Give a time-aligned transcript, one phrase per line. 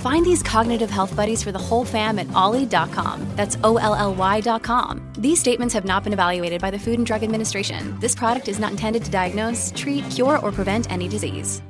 [0.00, 3.26] Find these cognitive health buddies for the whole fam at olly.com.
[3.36, 5.12] That's O L L Y.com.
[5.18, 8.00] These statements have not been evaluated by the Food and Drug Administration.
[8.00, 11.60] This product is not intended to diagnose, treat, cure, or prevent any disease.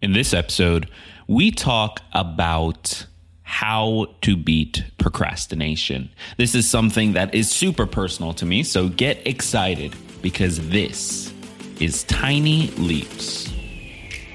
[0.00, 0.88] In this episode,
[1.26, 3.06] we talk about
[3.42, 6.10] how to beat procrastination.
[6.36, 11.34] This is something that is super personal to me, so get excited because this
[11.80, 13.52] is Tiny Leaps.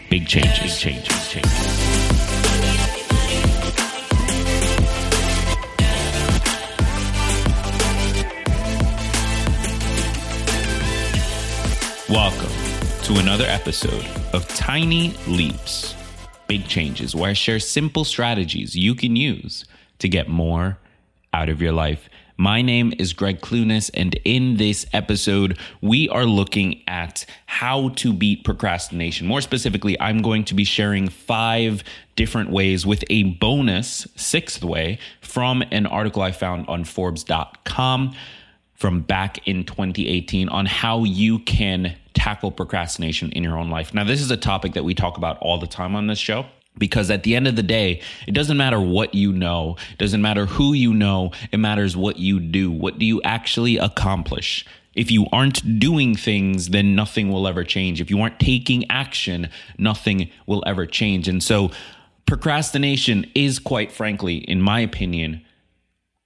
[0.09, 1.94] Big changes, changes, changes.
[12.15, 12.53] Welcome
[13.03, 15.95] to another episode of Tiny Leaps,
[16.47, 19.65] Big Changes, where I share simple strategies you can use
[19.99, 20.77] to get more
[21.33, 22.07] out of your life.
[22.37, 28.13] My name is Greg Clunis, and in this episode, we are looking at how to
[28.13, 29.27] beat procrastination.
[29.27, 31.83] More specifically, I'm going to be sharing five
[32.15, 38.15] different ways with a bonus sixth way from an article I found on Forbes.com
[38.75, 43.93] from back in 2018 on how you can tackle procrastination in your own life.
[43.93, 46.45] Now, this is a topic that we talk about all the time on this show
[46.77, 50.21] because at the end of the day, it doesn't matter what you know, it doesn't
[50.21, 52.71] matter who you know, it matters what you do.
[52.71, 54.65] What do you actually accomplish?
[54.93, 57.99] If you aren't doing things, then nothing will ever change.
[57.99, 61.27] If you aren't taking action, nothing will ever change.
[61.27, 61.71] And so,
[62.25, 65.45] procrastination is quite frankly, in my opinion,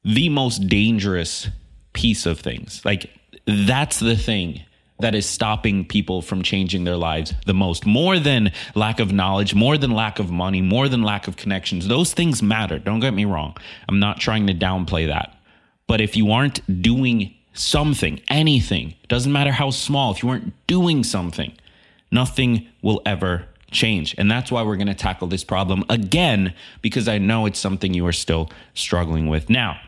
[0.03, 1.47] the most dangerous
[1.93, 2.81] piece of things.
[2.83, 3.09] Like,
[3.45, 4.61] that's the thing
[4.99, 7.85] that is stopping people from changing their lives the most.
[7.85, 11.87] More than lack of knowledge, more than lack of money, more than lack of connections.
[11.87, 12.79] Those things matter.
[12.79, 13.55] Don't get me wrong.
[13.87, 15.37] I'm not trying to downplay that.
[15.87, 21.03] But if you aren't doing something, anything, doesn't matter how small, if you aren't doing
[21.03, 21.53] something,
[22.11, 24.15] nothing will ever change.
[24.17, 27.93] And that's why we're going to tackle this problem again, because I know it's something
[27.93, 29.49] you are still struggling with.
[29.49, 29.79] Now,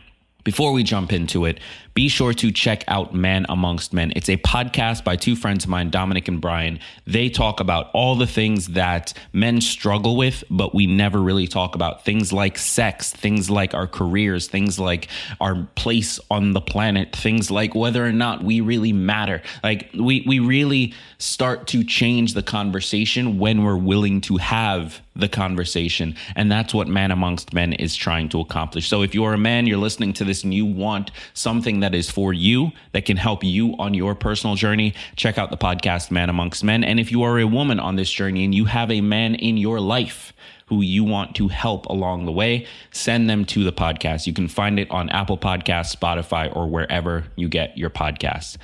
[0.43, 1.59] before we jump into it,
[1.93, 4.13] be sure to check out Man Amongst Men.
[4.15, 6.79] It's a podcast by two friends of mine, Dominic and Brian.
[7.05, 11.75] They talk about all the things that men struggle with, but we never really talk
[11.75, 12.05] about.
[12.05, 15.09] Things like sex, things like our careers, things like
[15.41, 19.41] our place on the planet, things like whether or not we really matter.
[19.61, 25.27] Like we we really start to change the conversation when we're willing to have the
[25.27, 26.15] conversation.
[26.35, 28.87] And that's what Man Amongst Men is trying to accomplish.
[28.87, 32.09] So if you're a man, you're listening to this and you want something that is
[32.09, 36.29] for you, that can help you on your personal journey, check out the podcast Man
[36.29, 36.83] Amongst Men.
[36.83, 39.57] And if you are a woman on this journey and you have a man in
[39.57, 40.33] your life,
[40.67, 44.25] who you want to help along the way, send them to the podcast.
[44.25, 48.55] You can find it on Apple Podcasts, Spotify, or wherever you get your podcasts.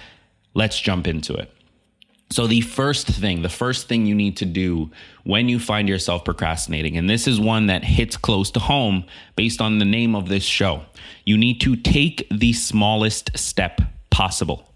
[0.53, 1.51] Let's jump into it.
[2.29, 4.91] So, the first thing, the first thing you need to do
[5.23, 9.05] when you find yourself procrastinating, and this is one that hits close to home
[9.35, 10.81] based on the name of this show,
[11.23, 13.79] you need to take the smallest step
[14.09, 14.66] possible.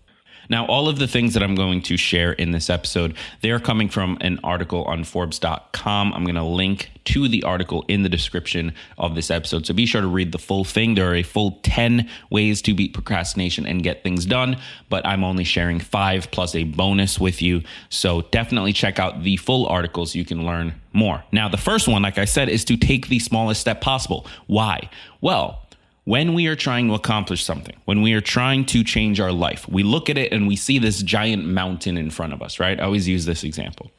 [0.52, 3.60] Now, all of the things that I'm going to share in this episode, they are
[3.60, 6.14] coming from an article on Forbes.com.
[6.14, 9.66] I'm going to link to the article in the description of this episode.
[9.66, 10.96] So be sure to read the full thing.
[10.96, 14.58] There are a full 10 ways to beat procrastination and get things done,
[14.90, 17.64] but I'm only sharing five plus a bonus with you.
[17.88, 21.24] So definitely check out the full article so you can learn more.
[21.32, 24.28] Now, the first one, like I said, is to take the smallest step possible.
[24.48, 24.90] Why?
[25.22, 25.61] Well,
[26.06, 29.68] when we are trying to accomplish something, when we are trying to change our life,
[29.70, 32.80] we look at it and we see this giant mountain in front of us, right?
[32.80, 33.92] I always use this example.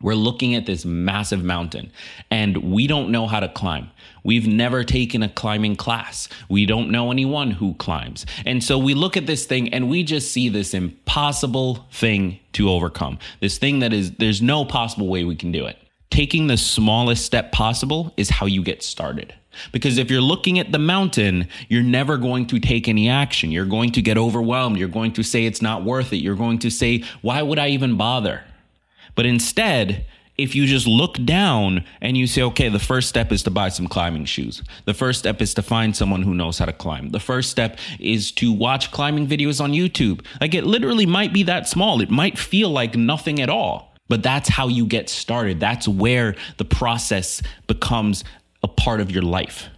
[0.00, 1.90] We're looking at this massive mountain
[2.30, 3.90] and we don't know how to climb.
[4.22, 6.28] We've never taken a climbing class.
[6.48, 8.26] We don't know anyone who climbs.
[8.44, 12.70] And so we look at this thing and we just see this impossible thing to
[12.70, 13.18] overcome.
[13.40, 15.78] This thing that is, there's no possible way we can do it.
[16.10, 19.34] Taking the smallest step possible is how you get started.
[19.72, 23.50] Because if you're looking at the mountain, you're never going to take any action.
[23.50, 24.76] You're going to get overwhelmed.
[24.76, 26.18] You're going to say it's not worth it.
[26.18, 28.42] You're going to say, why would I even bother?
[29.14, 30.06] But instead,
[30.36, 33.68] if you just look down and you say, okay, the first step is to buy
[33.68, 34.62] some climbing shoes.
[34.84, 37.10] The first step is to find someone who knows how to climb.
[37.10, 40.24] The first step is to watch climbing videos on YouTube.
[40.40, 42.00] Like it literally might be that small.
[42.00, 43.92] It might feel like nothing at all.
[44.08, 45.60] But that's how you get started.
[45.60, 48.22] That's where the process becomes
[48.64, 49.68] a part of your life.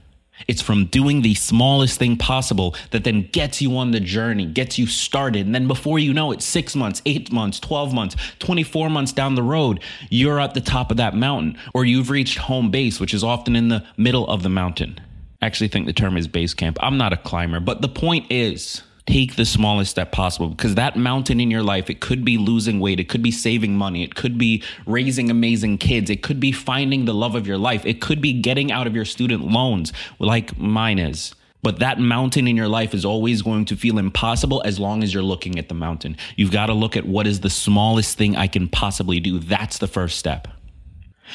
[0.49, 4.79] It's from doing the smallest thing possible that then gets you on the journey, gets
[4.79, 5.45] you started.
[5.45, 9.35] And then before you know it, six months, eight months, 12 months, 24 months down
[9.35, 13.13] the road, you're at the top of that mountain or you've reached home base, which
[13.13, 15.01] is often in the middle of the mountain.
[15.43, 16.79] I actually think the term is base camp.
[16.81, 20.97] I'm not a climber, but the point is take the smallest step possible because that
[20.97, 24.15] mountain in your life, it could be losing weight, it could be saving money, it
[24.15, 28.01] could be raising amazing kids, it could be finding the love of your life, it
[28.01, 31.35] could be getting out of your student loans like mine is.
[31.63, 35.13] But that mountain in your life is always going to feel impossible as long as
[35.13, 36.17] you're looking at the mountain.
[36.37, 39.41] You've got to look at what is the smallest thing I can possibly do.
[39.41, 40.47] That's the first step.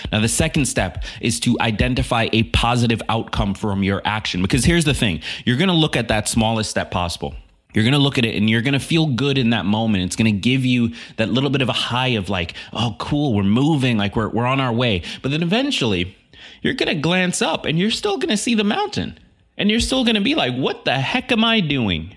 [0.09, 4.41] Now, the second step is to identify a positive outcome from your action.
[4.41, 7.35] Because here's the thing you're going to look at that smallest step possible.
[7.73, 10.03] You're going to look at it and you're going to feel good in that moment.
[10.03, 13.33] It's going to give you that little bit of a high of like, oh, cool,
[13.33, 15.03] we're moving, like we're, we're on our way.
[15.21, 16.17] But then eventually
[16.61, 19.17] you're going to glance up and you're still going to see the mountain.
[19.57, 22.15] And you're still going to be like, what the heck am I doing?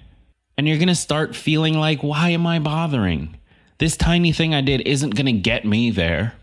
[0.57, 3.37] And you're going to start feeling like, why am I bothering?
[3.79, 6.35] This tiny thing I did isn't going to get me there.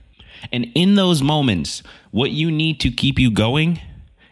[0.52, 1.82] And in those moments,
[2.12, 3.80] what you need to keep you going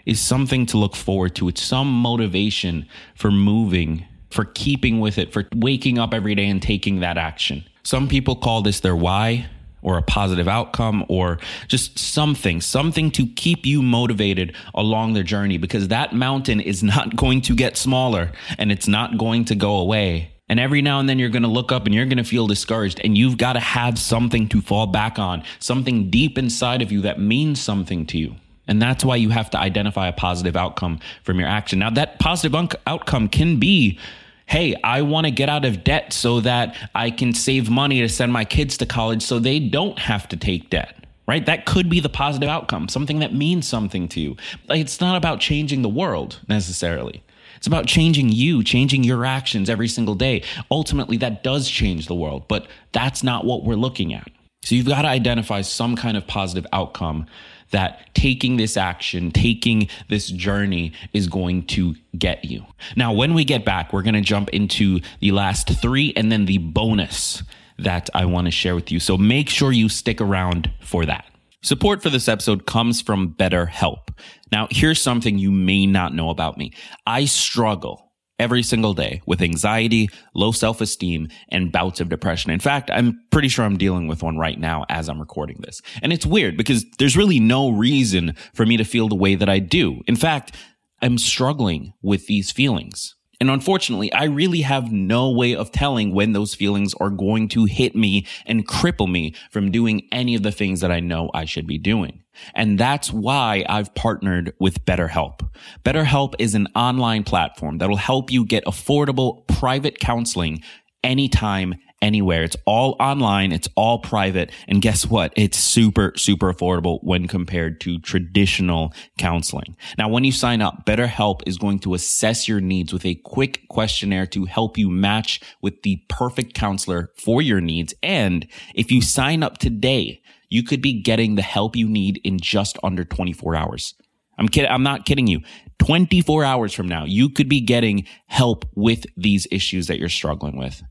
[0.05, 1.47] is something to look forward to.
[1.47, 6.61] It's some motivation for moving for keeping with it, for waking up every day and
[6.61, 7.63] taking that action.
[7.83, 9.47] Some people call this their why
[9.81, 15.57] or a positive outcome or just something, something to keep you motivated along the journey
[15.57, 19.77] because that mountain is not going to get smaller and it's not going to go
[19.77, 20.31] away.
[20.49, 22.47] And every now and then you're going to look up and you're going to feel
[22.47, 26.91] discouraged and you've got to have something to fall back on, something deep inside of
[26.91, 28.35] you that means something to you.
[28.69, 31.79] And that's why you have to identify a positive outcome from your action.
[31.79, 33.99] Now, that positive un- outcome can be
[34.45, 38.09] hey, I want to get out of debt so that I can save money to
[38.09, 40.95] send my kids to college so they don't have to take debt.
[41.27, 41.45] Right?
[41.45, 44.37] That could be the positive outcome, something that means something to you.
[44.67, 47.21] Like, it's not about changing the world necessarily.
[47.57, 50.41] It's about changing you, changing your actions every single day.
[50.71, 54.31] Ultimately, that does change the world, but that's not what we're looking at.
[54.63, 57.27] So you've got to identify some kind of positive outcome
[57.71, 62.65] that taking this action, taking this journey is going to get you.
[62.95, 66.45] Now, when we get back, we're going to jump into the last three and then
[66.45, 67.43] the bonus
[67.77, 68.99] that I want to share with you.
[68.99, 71.25] So make sure you stick around for that.
[71.61, 74.09] Support for this episode comes from BetterHelp.
[74.51, 76.73] Now, here's something you may not know about me.
[77.05, 78.08] I struggle
[78.39, 82.51] every single day with anxiety, low self esteem, and bouts of depression.
[82.51, 85.81] In fact, I'm pretty sure I'm dealing with one right now as I'm recording this.
[86.01, 89.49] And it's weird because there's really no reason for me to feel the way that
[89.49, 90.01] I do.
[90.07, 90.55] In fact,
[91.01, 93.15] I'm struggling with these feelings.
[93.39, 97.65] And unfortunately, I really have no way of telling when those feelings are going to
[97.65, 101.45] hit me and cripple me from doing any of the things that I know I
[101.45, 102.23] should be doing.
[102.53, 105.47] And that's why I've partnered with BetterHelp.
[105.83, 110.61] BetterHelp is an online platform that'll help you get affordable private counseling
[111.03, 112.43] anytime, anywhere.
[112.43, 113.51] It's all online.
[113.51, 114.51] It's all private.
[114.67, 115.33] And guess what?
[115.35, 119.75] It's super, super affordable when compared to traditional counseling.
[119.97, 123.67] Now, when you sign up, BetterHelp is going to assess your needs with a quick
[123.69, 127.93] questionnaire to help you match with the perfect counselor for your needs.
[128.01, 132.39] And if you sign up today, you could be getting the help you need in
[132.39, 133.93] just under 24 hours.
[134.37, 134.71] I'm kidding.
[134.71, 135.41] I'm not kidding you.
[135.79, 140.57] 24 hours from now, you could be getting help with these issues that you're struggling
[140.57, 140.81] with.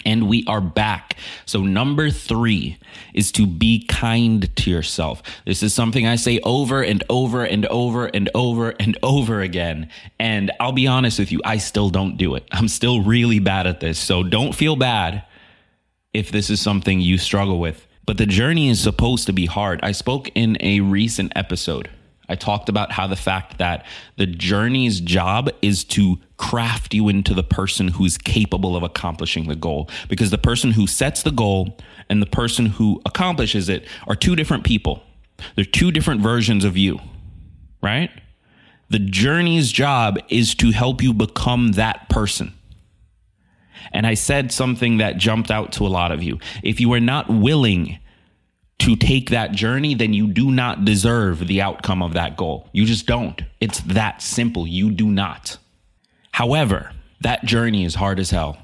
[0.04, 1.16] And we are back.
[1.44, 2.78] So, number three
[3.12, 5.22] is to be kind to yourself.
[5.44, 9.90] This is something I say over and over and over and over and over again.
[10.18, 12.46] And I'll be honest with you, I still don't do it.
[12.50, 13.98] I'm still really bad at this.
[13.98, 15.24] So, don't feel bad
[16.14, 17.86] if this is something you struggle with.
[18.06, 19.80] But the journey is supposed to be hard.
[19.82, 21.90] I spoke in a recent episode
[22.30, 23.84] I talked about how the fact that
[24.16, 29.56] the journey's job is to craft you into the person who's capable of accomplishing the
[29.56, 29.90] goal.
[30.08, 31.76] Because the person who sets the goal
[32.08, 35.02] and the person who accomplishes it are two different people.
[35.56, 37.00] They're two different versions of you,
[37.82, 38.10] right?
[38.90, 42.54] The journey's job is to help you become that person.
[43.92, 46.38] And I said something that jumped out to a lot of you.
[46.62, 47.98] If you are not willing
[48.80, 52.68] to take that journey, then you do not deserve the outcome of that goal.
[52.72, 53.42] You just don't.
[53.60, 54.66] It's that simple.
[54.66, 55.58] You do not.
[56.32, 58.58] However, that journey is hard as hell.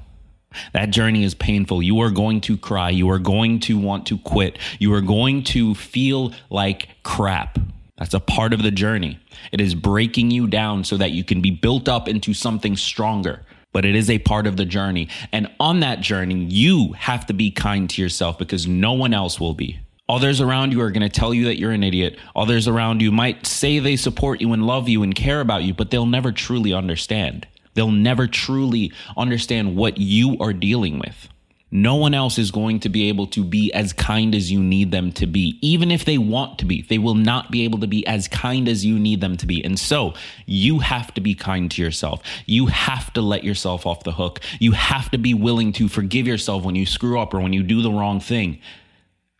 [0.73, 1.83] That journey is painful.
[1.83, 2.89] You are going to cry.
[2.89, 4.57] You are going to want to quit.
[4.79, 7.59] You are going to feel like crap.
[7.97, 9.19] That's a part of the journey.
[9.51, 13.41] It is breaking you down so that you can be built up into something stronger.
[13.71, 15.09] But it is a part of the journey.
[15.31, 19.39] And on that journey, you have to be kind to yourself because no one else
[19.39, 19.79] will be.
[20.09, 22.17] Others around you are going to tell you that you're an idiot.
[22.35, 25.73] Others around you might say they support you and love you and care about you,
[25.73, 27.45] but they'll never truly understand.
[27.73, 31.27] They'll never truly understand what you are dealing with.
[31.69, 34.91] No one else is going to be able to be as kind as you need
[34.91, 35.59] them to be.
[35.61, 38.69] Even if they want to be, they will not be able to be as kind
[38.69, 39.61] as you need them to be.
[39.61, 40.13] And so
[40.45, 42.23] you have to be kind to yourself.
[42.45, 44.39] You have to let yourself off the hook.
[44.59, 47.63] You have to be willing to forgive yourself when you screw up or when you
[47.63, 48.61] do the wrong thing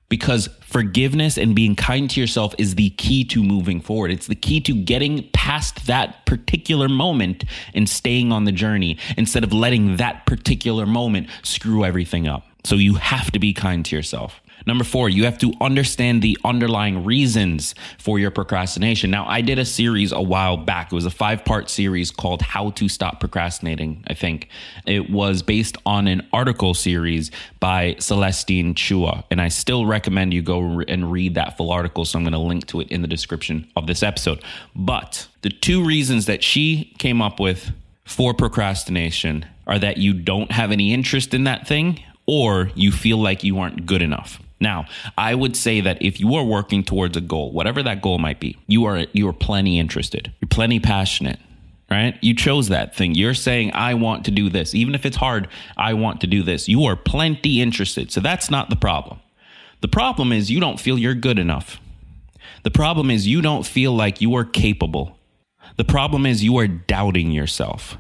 [0.10, 4.12] because forgiveness and being kind to yourself is the key to moving forward.
[4.12, 9.44] It's the key to getting past that particular moment and staying on the journey instead
[9.44, 12.46] of letting that particular moment screw everything up.
[12.64, 14.42] So you have to be kind to yourself.
[14.68, 19.10] Number four, you have to understand the underlying reasons for your procrastination.
[19.10, 20.92] Now, I did a series a while back.
[20.92, 24.50] It was a five part series called How to Stop Procrastinating, I think.
[24.86, 27.32] It was based on an article series
[27.62, 29.24] by Celestine Chua.
[29.32, 32.04] And I still recommend you go and read that full article.
[32.04, 34.44] So I'm going to link to it in the description of this episode.
[34.76, 37.72] But the two reasons that she came up with
[38.04, 43.18] for procrastination are that you don't have any interest in that thing or you feel
[43.18, 44.42] like you aren't good enough.
[44.60, 44.86] Now,
[45.18, 48.40] I would say that if you are working towards a goal, whatever that goal might
[48.40, 50.34] be, you are you are plenty interested.
[50.42, 51.40] You're plenty passionate,
[51.92, 52.18] right?
[52.22, 53.14] You chose that thing.
[53.14, 54.74] You're saying I want to do this.
[54.74, 55.48] Even if it's hard,
[55.78, 56.68] I want to do this.
[56.68, 58.12] You are plenty interested.
[58.12, 59.20] So that's not the problem.
[59.82, 61.80] The problem is you don't feel you're good enough.
[62.64, 65.18] The problem is you don't feel like you are capable.
[65.78, 67.98] The problem is you are doubting yourself.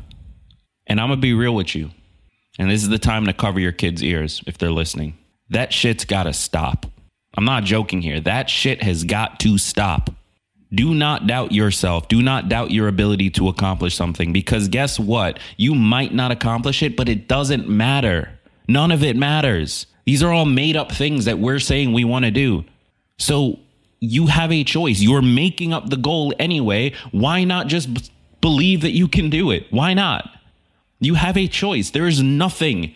[0.87, 1.91] And I'm going to be real with you.
[2.57, 5.17] And this is the time to cover your kids' ears if they're listening.
[5.49, 6.85] That shit's got to stop.
[7.37, 8.19] I'm not joking here.
[8.19, 10.09] That shit has got to stop.
[10.73, 12.07] Do not doubt yourself.
[12.07, 15.39] Do not doubt your ability to accomplish something because guess what?
[15.55, 18.29] You might not accomplish it, but it doesn't matter.
[18.67, 19.85] None of it matters.
[20.05, 22.65] These are all made up things that we're saying we want to do.
[23.17, 23.59] So
[23.99, 24.99] you have a choice.
[24.99, 26.93] You're making up the goal anyway.
[27.11, 28.01] Why not just b-
[28.41, 29.67] believe that you can do it?
[29.69, 30.29] Why not?
[30.99, 31.91] You have a choice.
[31.91, 32.93] There is nothing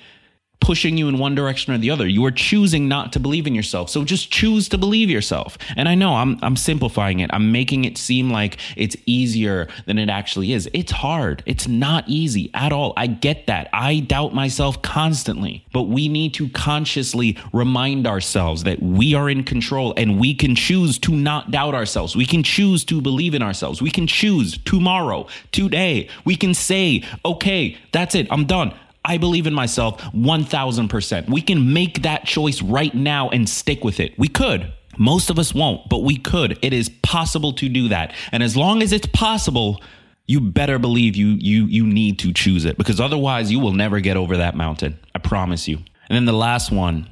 [0.61, 2.07] pushing you in one direction or the other.
[2.07, 3.89] You are choosing not to believe in yourself.
[3.89, 5.57] So just choose to believe yourself.
[5.75, 7.29] And I know I'm I'm simplifying it.
[7.33, 10.69] I'm making it seem like it's easier than it actually is.
[10.73, 11.43] It's hard.
[11.45, 12.93] It's not easy at all.
[12.95, 13.69] I get that.
[13.73, 15.65] I doubt myself constantly.
[15.73, 20.55] But we need to consciously remind ourselves that we are in control and we can
[20.55, 22.15] choose to not doubt ourselves.
[22.15, 23.81] We can choose to believe in ourselves.
[23.81, 26.07] We can choose tomorrow, today.
[26.23, 28.27] We can say, "Okay, that's it.
[28.29, 28.73] I'm done.
[29.03, 31.29] I believe in myself 1000%.
[31.29, 34.17] We can make that choice right now and stick with it.
[34.17, 34.71] We could.
[34.97, 36.59] Most of us won't, but we could.
[36.61, 38.13] It is possible to do that.
[38.31, 39.81] And as long as it's possible,
[40.27, 43.99] you better believe you you you need to choose it because otherwise you will never
[43.99, 44.99] get over that mountain.
[45.15, 45.77] I promise you.
[45.77, 47.09] And then the last one,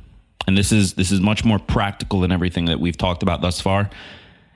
[0.47, 3.59] and this is this is much more practical than everything that we've talked about thus
[3.59, 3.89] far,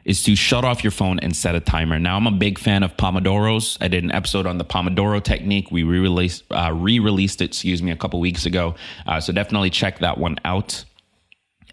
[0.05, 1.97] is to shut off your phone and set a timer.
[1.97, 3.77] Now, I'm a big fan of Pomodoros.
[3.79, 5.71] I did an episode on the Pomodoro technique.
[5.71, 8.75] We re-released, uh, re-released it, excuse me, a couple weeks ago.
[9.07, 10.83] Uh, so definitely check that one out.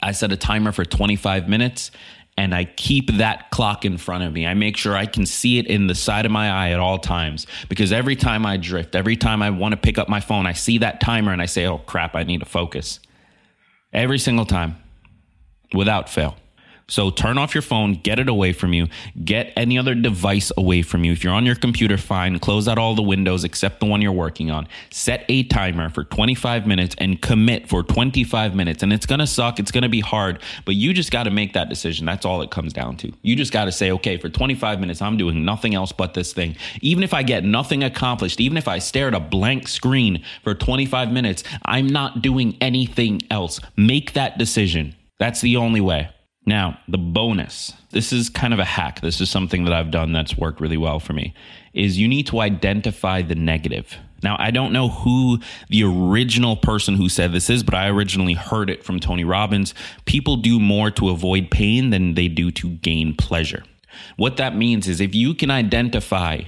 [0.02, 1.90] I set a timer for 25 minutes
[2.37, 4.46] and I keep that clock in front of me.
[4.46, 6.99] I make sure I can see it in the side of my eye at all
[6.99, 10.46] times because every time I drift, every time I want to pick up my phone,
[10.46, 13.00] I see that timer and I say, oh crap, I need to focus.
[13.92, 14.76] Every single time
[15.75, 16.37] without fail.
[16.90, 18.88] So turn off your phone, get it away from you,
[19.25, 21.12] get any other device away from you.
[21.12, 22.38] If you're on your computer, fine.
[22.40, 24.66] Close out all the windows except the one you're working on.
[24.90, 28.82] Set a timer for 25 minutes and commit for 25 minutes.
[28.82, 29.61] And it's going to suck.
[29.61, 32.06] It's going to be hard, but you just got to make that decision.
[32.06, 33.12] That's all it comes down to.
[33.23, 36.32] You just got to say, okay, for 25 minutes, I'm doing nothing else but this
[36.32, 36.56] thing.
[36.80, 40.54] Even if I get nothing accomplished, even if I stare at a blank screen for
[40.54, 43.61] 25 minutes, I'm not doing anything else.
[43.76, 44.97] Make that decision.
[45.20, 46.11] That's the only way.
[46.50, 49.00] Now, the bonus this is kind of a hack.
[49.02, 51.33] This is something that I've done that's worked really well for me
[51.73, 53.97] is you need to identify the negative.
[54.25, 55.38] Now, I don't know who
[55.69, 59.75] the original person who said this is, but I originally heard it from Tony Robbins.
[60.07, 63.62] People do more to avoid pain than they do to gain pleasure.
[64.16, 66.40] What that means is if you can identify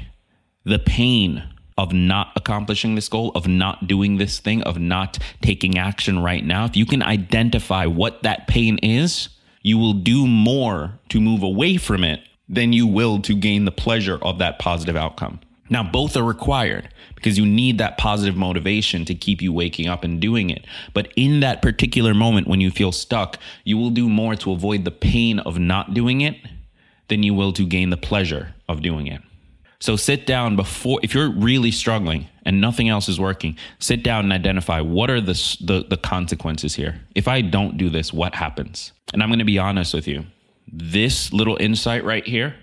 [0.64, 1.44] the pain
[1.78, 6.44] of not accomplishing this goal, of not doing this thing, of not taking action right
[6.44, 9.28] now, if you can identify what that pain is,
[9.62, 13.72] you will do more to move away from it than you will to gain the
[13.72, 15.40] pleasure of that positive outcome.
[15.70, 20.04] Now, both are required because you need that positive motivation to keep you waking up
[20.04, 20.66] and doing it.
[20.92, 24.84] But in that particular moment when you feel stuck, you will do more to avoid
[24.84, 26.36] the pain of not doing it
[27.08, 29.22] than you will to gain the pleasure of doing it.
[29.82, 34.22] So sit down before, if you're really struggling and nothing else is working, sit down
[34.22, 37.00] and identify what are the, the, the consequences here.
[37.16, 38.92] If I don't do this, what happens?
[39.12, 40.24] And I'm going to be honest with you.
[40.72, 42.54] This little insight right here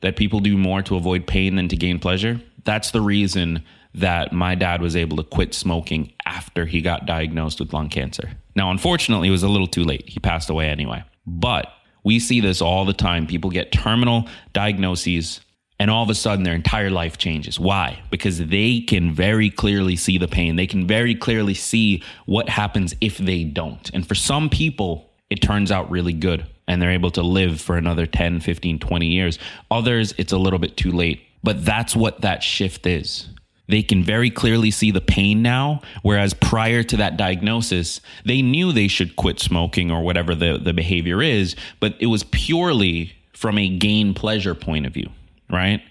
[0.00, 4.32] that people do more to avoid pain than to gain pleasure, that's the reason that
[4.32, 8.30] my dad was able to quit smoking after he got diagnosed with lung cancer.
[8.54, 10.08] Now, unfortunately, it was a little too late.
[10.08, 11.04] He passed away anyway.
[11.26, 11.66] But
[12.02, 13.26] we see this all the time.
[13.26, 15.42] People get terminal diagnoses
[15.78, 17.60] and all of a sudden their entire life changes.
[17.60, 18.00] Why?
[18.10, 20.56] Because they can very clearly see the pain.
[20.56, 23.90] They can very clearly see what happens if they don't.
[23.92, 27.76] And for some people, it turns out really good and they're able to live for
[27.76, 29.38] another 10, 15, 20 years.
[29.70, 31.22] Others, it's a little bit too late.
[31.42, 33.28] But that's what that shift is.
[33.68, 38.72] They can very clearly see the pain now, whereas prior to that diagnosis, they knew
[38.72, 43.58] they should quit smoking or whatever the, the behavior is, but it was purely from
[43.58, 45.10] a gain pleasure point of view
[45.50, 45.82] right?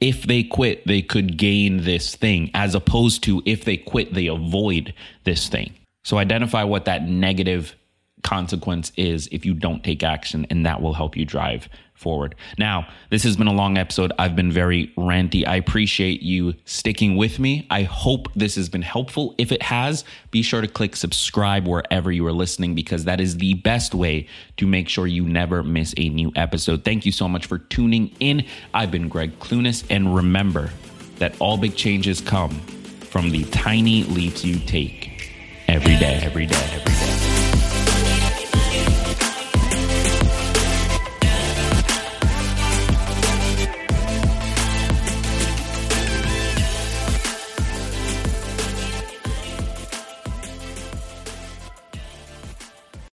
[0.00, 4.26] If they quit, they could gain this thing, as opposed to if they quit, they
[4.26, 4.94] avoid
[5.24, 5.74] this thing.
[6.04, 7.76] So identify what that negative
[8.24, 11.68] consequence is if you don't take action, and that will help you drive
[12.02, 12.34] forward.
[12.58, 14.12] Now, this has been a long episode.
[14.18, 15.46] I've been very ranty.
[15.46, 17.66] I appreciate you sticking with me.
[17.70, 19.34] I hope this has been helpful.
[19.38, 23.38] If it has, be sure to click subscribe wherever you are listening because that is
[23.38, 26.84] the best way to make sure you never miss a new episode.
[26.84, 28.44] Thank you so much for tuning in.
[28.74, 30.70] I've been Greg Clunis, and remember
[31.18, 32.50] that all big changes come
[33.12, 35.30] from the tiny leaps you take
[35.68, 37.01] every day, every day, every day.